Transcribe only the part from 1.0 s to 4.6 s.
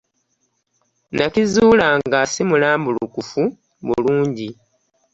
Nakizuula nga si mulambulukufu bulungi.